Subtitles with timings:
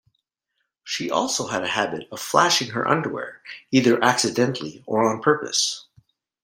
[0.83, 5.85] She also had a habit of flashing her underwear either accidentally or on purpose.